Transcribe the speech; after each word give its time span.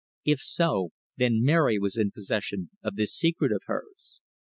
If 0.25 0.39
so, 0.39 0.89
then 1.17 1.43
Mary 1.43 1.77
was 1.77 1.95
in 1.95 2.09
possession 2.09 2.71
of 2.81 2.95
this 2.95 3.13
secret 3.13 3.51
of 3.51 3.61
hers. 3.67 4.19